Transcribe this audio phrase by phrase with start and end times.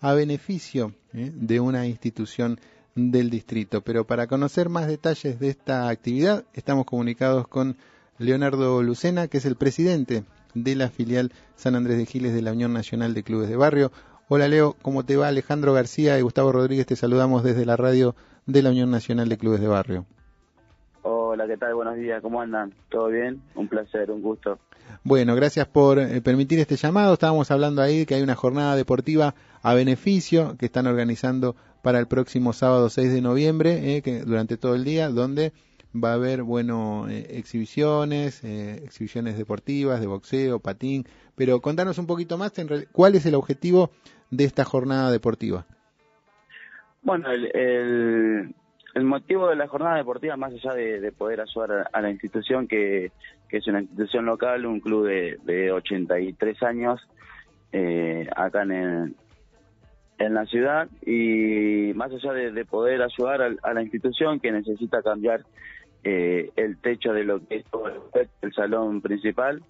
[0.00, 2.58] a beneficio de una institución
[2.94, 3.82] del distrito.
[3.82, 7.76] Pero para conocer más detalles de esta actividad, estamos comunicados con
[8.18, 10.24] Leonardo Lucena, que es el presidente
[10.54, 13.92] de la filial San Andrés de Giles de la Unión Nacional de Clubes de Barrio.
[14.28, 15.28] Hola Leo, ¿cómo te va?
[15.28, 18.14] Alejandro García y Gustavo Rodríguez te saludamos desde la radio
[18.46, 20.06] de la Unión Nacional de Clubes de Barrio.
[21.02, 21.74] Hola, ¿qué tal?
[21.74, 22.74] Buenos días, ¿cómo andan?
[22.90, 23.40] ¿Todo bien?
[23.54, 24.58] Un placer, un gusto.
[25.02, 27.14] Bueno, gracias por eh, permitir este llamado.
[27.14, 32.06] Estábamos hablando ahí que hay una jornada deportiva a beneficio que están organizando para el
[32.06, 35.52] próximo sábado 6 de noviembre, eh, que durante todo el día, donde
[35.92, 42.38] va a haber, bueno, eh, exhibiciones, exhibiciones deportivas, de boxeo, patín, pero contanos un poquito
[42.38, 42.52] más,
[42.92, 43.90] ¿cuál es el objetivo
[44.30, 45.66] de esta jornada deportiva?
[47.02, 48.54] Bueno, el, el
[49.04, 53.12] motivo de la jornada deportiva, más allá de, poder ayudar a, la institución, que,
[53.50, 57.00] es una institución local, un club de, de 83 años,
[57.72, 59.14] eh, acá en,
[60.18, 65.44] en la ciudad, y más allá de, poder ayudar a, la institución que necesita cambiar
[66.02, 69.62] eh, el techo de lo que es el salón principal,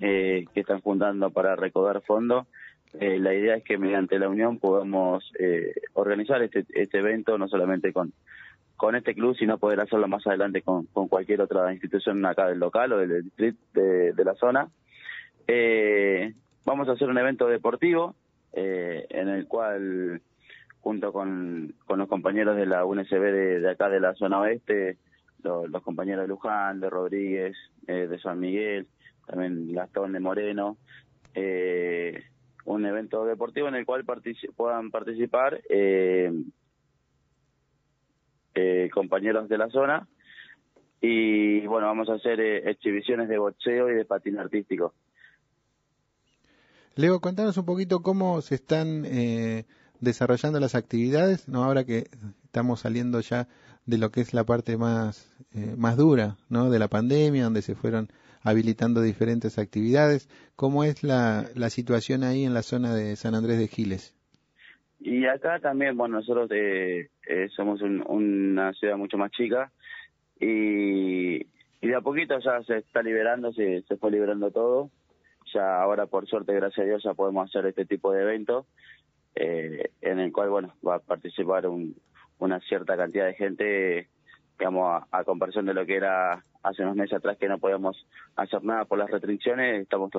[0.00, 2.46] eh, que están juntando para recaudar fondos,
[2.94, 5.24] la idea es que mediante la unión podamos
[5.94, 8.12] organizar este, este evento no solamente con,
[8.82, 12.92] con este club, sino poder hacerlo más adelante con, cualquier otra institución acá del local
[12.92, 14.68] o del distrito de, la zona.
[15.46, 18.16] Eh, vamos a hacer un evento deportivo
[18.52, 20.20] eh, en el cual,
[20.80, 24.96] junto con, los compañeros de la UNSB de, acá de la zona oeste,
[25.44, 28.88] los compañeros de Luján, de Rodríguez, eh, de San Miguel,
[29.28, 30.76] también Gastón de Moreno,
[32.64, 34.04] un evento deportivo en el cual
[34.56, 35.60] puedan participar
[38.54, 40.08] eh, compañeros de la zona.
[41.00, 44.94] Y bueno, vamos a hacer eh, exhibiciones de boxeo y de patín artístico.
[46.94, 49.64] Leo, contanos un poquito cómo se están eh,
[50.00, 51.64] desarrollando las actividades, ¿no?
[51.64, 52.08] ahora que
[52.44, 53.48] estamos saliendo ya
[53.86, 55.34] de lo que es la parte más,
[55.76, 56.70] más dura ¿no?
[56.70, 58.08] de la pandemia, donde se fueron
[58.42, 60.28] habilitando diferentes actividades.
[60.54, 64.14] ¿Cómo es la, la situación ahí en la zona de San Andrés de Giles?
[65.04, 69.72] Y acá también, bueno, nosotros eh, eh, somos una ciudad mucho más chica
[70.38, 71.36] y,
[71.80, 74.90] y, de a poquito ya se está liberando, se, se fue liberando todo.
[75.52, 78.66] Ya ahora, por suerte, gracias a Dios, ya podemos hacer este tipo de eventos
[79.34, 81.64] eh, en el cual, bueno, va a participar
[82.38, 84.08] una cierta cantidad de gente,
[84.58, 88.62] digamos, a, comparación de lo que era hace unos meses atrás que no podíamos hacer
[88.62, 90.10] nada por las restricciones, estamos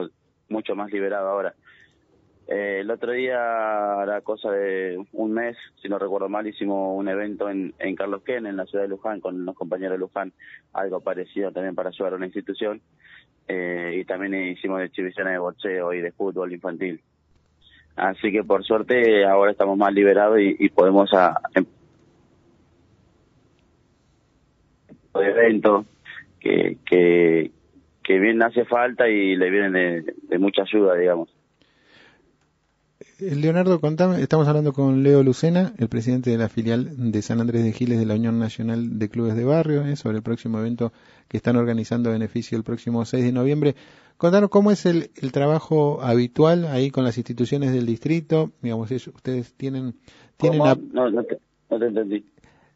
[0.50, 1.54] mucho más liberados ahora.
[2.48, 3.38] Eh, el otro día,
[4.06, 8.46] la cosa de un mes, si no recuerdo mal, hicimos un evento en, Carlos Ken,
[8.46, 10.34] en la ciudad de Luján, con los compañeros de Luján,
[10.74, 12.82] algo parecido también para ayudar a una institución.
[13.48, 17.02] Eh, y también hicimos exhibiciones de boxeo y de fútbol infantil.
[17.96, 21.66] Así que por suerte ahora estamos más liberados y, podemos a, em,
[25.14, 25.86] de evento
[26.40, 27.52] que, que,
[28.02, 31.33] que bien hace falta y le vienen de mucha ayuda, digamos.
[33.20, 37.42] Eh, Leonardo, contame, estamos hablando con Leo Lucena, el presidente de la filial de San
[37.42, 40.58] Andrés de Giles de la Unión Nacional de Clubes de Barrio, eh, sobre el próximo
[40.58, 40.92] evento
[41.28, 43.76] que están organizando a beneficio el próximo 6 de noviembre.
[44.18, 48.52] Contanos cómo es el, trabajo habitual ahí con las instituciones del distrito.
[48.62, 49.94] Digamos, ustedes tienen...
[50.38, 50.60] tienen
[50.92, 51.38] no, no, te,
[51.70, 52.26] entendí.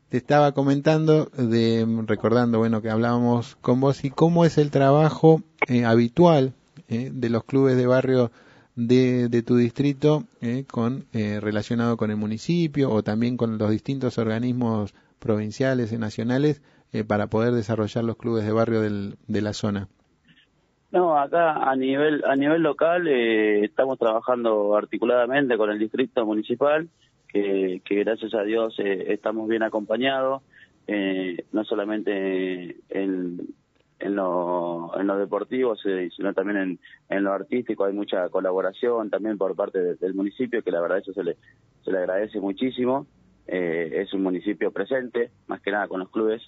[0.10, 5.42] Te estaba comentando, de, recordando, bueno, que hablábamos con vos y cómo es el trabajo
[5.68, 6.54] eh, habitual
[6.90, 8.32] de los clubes de barrio
[8.78, 13.72] de, de tu distrito eh, con eh, relacionado con el municipio o también con los
[13.72, 16.62] distintos organismos provinciales y nacionales
[16.94, 19.88] eh, para poder desarrollar los clubes de barrio del, de la zona.
[20.92, 26.88] No, acá a nivel a nivel local estamos trabajando articuladamente con el distrito municipal,
[27.28, 30.44] que, gracias a Dios estamos bien acompañados,
[31.52, 33.54] no solamente en,
[34.00, 37.86] en lo, en lo deportivo, sino también en, en lo artístico.
[37.86, 41.38] Hay mucha colaboración también por parte del municipio, que la verdad eso se le,
[41.84, 43.08] se le agradece muchísimo.
[43.48, 46.42] Eh, es un municipio presente, más que nada con los clubes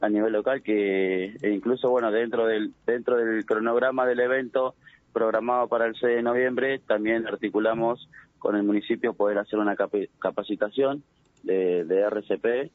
[0.00, 4.74] a nivel local, que e incluso, bueno, dentro del, dentro del cronograma del evento
[5.12, 8.08] programado para el 6 de noviembre, también articulamos
[8.38, 9.76] con el municipio poder hacer una
[10.18, 11.02] capacitación
[11.42, 12.70] de, de RCP.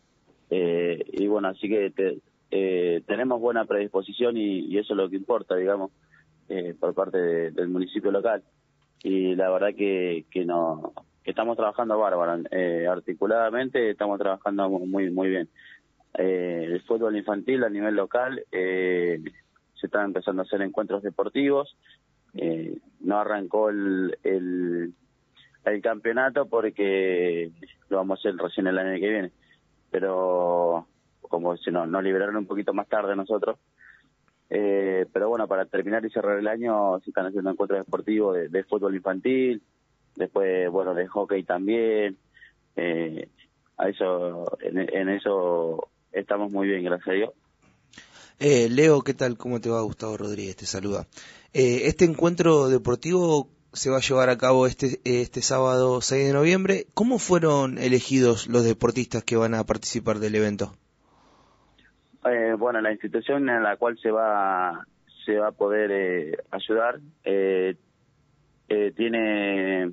[0.50, 2.18] Eh, y bueno, así que te,
[2.52, 5.92] eh, tenemos buena predisposición y, eso es lo que importa, digamos,
[6.50, 7.18] eh, por parte
[7.52, 8.44] del municipio local.
[9.04, 10.94] Y la verdad que, no
[11.24, 15.50] estamos trabajando bárbaro, eh, articuladamente estamos trabajando muy muy bien.
[16.18, 19.22] Eh, el fútbol infantil a nivel local se
[19.88, 21.78] están empezando a hacer encuentros deportivos.
[23.00, 24.94] no arrancó el, el
[25.66, 27.52] el campeonato porque
[27.90, 29.32] lo vamos a hacer recién el año que viene.
[29.90, 30.88] Pero
[31.32, 33.58] como si no, nos liberaron un poquito más tarde nosotros.
[34.50, 38.64] Eh, pero bueno, para terminar y cerrar el año se están haciendo encuentros deportivos de,
[38.66, 39.64] fútbol infantil,
[40.16, 42.18] después, bueno, de hockey también.
[42.76, 43.30] Eh,
[43.78, 47.30] a eso, en, eso estamos muy bien, gracias a Dios.
[48.40, 49.38] Eh, Leo, ¿qué tal?
[49.38, 49.82] ¿Cómo te va?
[49.82, 51.08] Gustavo Rodríguez te saluda.
[51.54, 56.34] Eh, este encuentro deportivo se va a llevar a cabo este, este sábado 6 de
[56.34, 56.88] noviembre.
[56.94, 60.74] ¿Cómo fueron elegidos los deportistas que van a participar del evento?
[62.26, 64.86] Eh, bueno, la institución en la cual se va
[65.26, 67.76] se va a poder eh, ayudar eh,
[68.70, 69.92] eh, tiene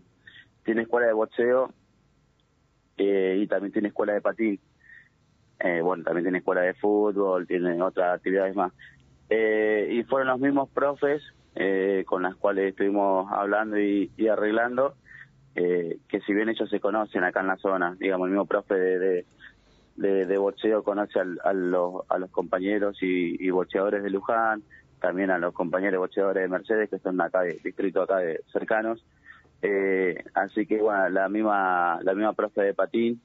[0.65, 1.73] tiene escuela de boxeo
[2.97, 4.59] y también tiene escuela de patín.
[5.83, 8.73] bueno, también tiene escuela de fútbol, tiene otras actividades más.
[9.31, 11.23] y fueron los mismos profes
[12.07, 14.97] con las cuales estuvimos hablando y, arreglando,
[15.55, 18.99] que si bien ellos se conocen acá en la zona, digamos, el mismo profe de
[18.99, 19.27] de,
[19.99, 24.63] de boxeo conoce a, los, a los compañeros y, y, boxeadores de Luján,
[25.01, 29.05] también a los compañeros boxeadores de Mercedes que son acá de distrito acá de cercanos.
[29.61, 33.21] Eh, así que bueno, la misma la misma profe de patín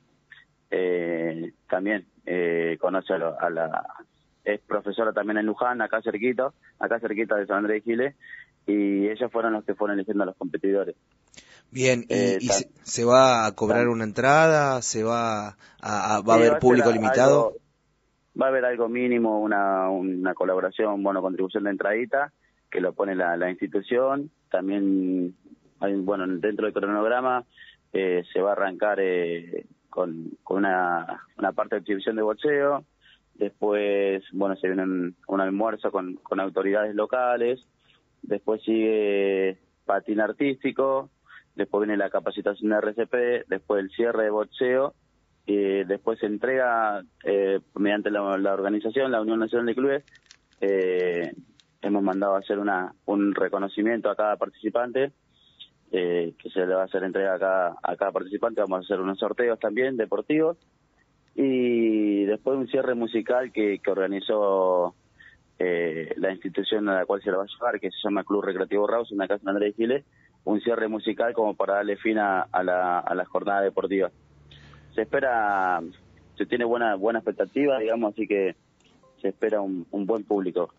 [0.72, 3.84] eh, también eh, conoce a, a, la
[4.44, 8.16] es profesora también en Luján, acá cerquito, acá cerquita de San Andrés de Giles,
[8.66, 10.96] y ellos fueron los que fueron eligiendo a los competidores.
[11.72, 12.40] Bien, ¿y, eh,
[12.84, 14.82] se, va a cobrar una entrada?
[14.82, 17.54] ¿Se va a, va a haber público limitado?
[18.40, 22.32] va a haber algo mínimo, una, una colaboración, bueno, contribución de entradita,
[22.70, 24.32] que lo pone la, la institución.
[24.50, 25.36] También,
[25.80, 27.46] hay, bueno, dentro del cronograma
[27.92, 32.84] eh, se va a arrancar eh, con, con una, una parte de exhibición de boxeo.
[33.36, 37.60] Después, bueno, se viene un, un almuerzo con, con autoridades locales.
[38.24, 41.10] Después sigue patín artístico,
[41.56, 44.94] después viene la capacitación de RCP, después el cierre de boxeo,
[45.46, 50.04] y después se entrega eh, mediante la, organización, la Unión Nacional de Clubes,
[50.62, 51.34] eh,
[51.82, 55.12] hemos mandado a hacer una, un reconocimiento a cada participante,
[55.92, 58.86] eh, que se le va a hacer entrega a cada, a cada participante, vamos a
[58.86, 60.58] hacer unos sorteos también deportivos,
[61.36, 64.96] y después un cierre musical que, que organizó
[65.60, 68.88] la institución a la cual se lo va a llevar, que se llama Club Recreativo
[68.88, 70.04] Raus, en la casa de Andrés Giles,
[70.44, 74.12] un cierre musical como para darle fin a, la, a la jornada deportiva.
[74.94, 75.82] Se espera,
[76.38, 78.56] se tiene buena, buena expectativa, digamos, así que
[79.24, 80.70] se espera un, buen público.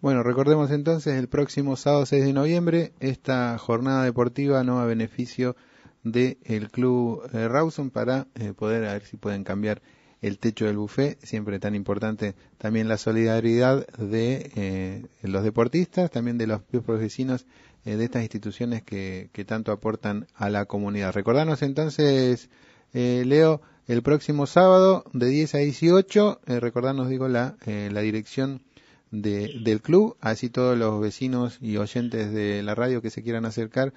[0.00, 5.56] Bueno, recordemos entonces el próximo sábado 6 de noviembre esta jornada deportiva no a beneficio
[6.04, 9.82] del el club eh, Rawson para eh, poder a ver si pueden cambiar
[10.22, 16.38] el techo del buffet, siempre tan importante también la solidaridad de eh, los deportistas, también
[16.38, 17.46] de los propios vecinos
[17.84, 21.12] eh, de estas instituciones que, que, tanto aportan a la comunidad.
[21.12, 22.50] Recordanos entonces,
[22.92, 28.00] eh, Leo, el próximo sábado de 10 a 18, eh, recordanos, digo, la, eh, la
[28.00, 28.62] dirección
[29.10, 33.44] de, del club, así todos los vecinos y oyentes de la radio que se quieran
[33.44, 33.92] acercar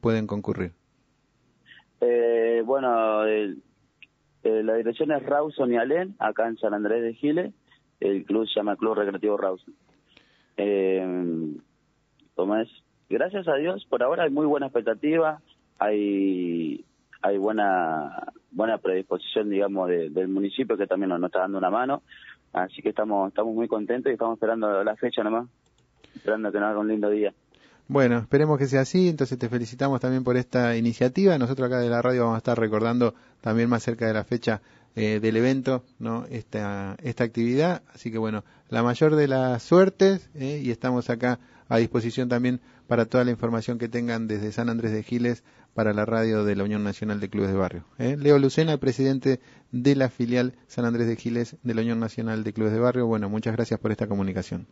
[0.00, 0.72] pueden concurrir.
[2.64, 3.22] bueno,
[4.62, 7.54] la dirección es Rawson y Alén, acá en San Andrés de Giles.
[8.00, 9.74] El club se llama Club Recreativo Rawson.
[10.56, 11.56] Eh,
[13.08, 15.40] gracias a Dios, por ahora hay muy buena expectativa,
[15.78, 16.84] hay
[17.22, 22.02] hay buena buena predisposición, digamos, del municipio que también nos, está dando una mano,
[22.52, 25.48] así que estamos estamos muy contentos y estamos esperando la fecha nomás,
[26.14, 27.32] esperando que nos haga un lindo día.
[27.88, 31.38] Bueno, esperemos que sea así, entonces te felicitamos también por esta iniciativa.
[31.38, 34.60] Nosotros acá de la radio vamos a estar recordando también más cerca de la fecha
[34.96, 36.24] eh, del evento, ¿no?
[36.28, 37.82] Esta, esta actividad.
[37.94, 41.38] Así que bueno, la mayor de las suertes eh, y estamos acá
[41.68, 45.92] a disposición también para toda la información que tengan desde San Andrés de Giles para
[45.92, 47.84] la radio de la Unión Nacional de Clubes de Barrio.
[47.98, 48.16] ¿eh?
[48.18, 49.38] Leo Lucena, presidente
[49.70, 53.06] de la filial San Andrés de Giles de la Unión Nacional de Clubes de Barrio.
[53.06, 54.66] Bueno, muchas gracias por esta comunicación.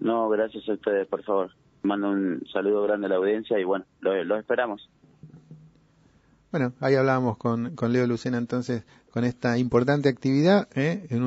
[0.00, 1.50] No, gracias a ustedes, por favor.
[1.84, 4.88] Mando un saludo grande a la audiencia y bueno, los esperamos.
[6.50, 11.06] Bueno, ahí hablábamos con, con Leo Lucena entonces con esta importante actividad ¿eh?
[11.08, 11.22] en un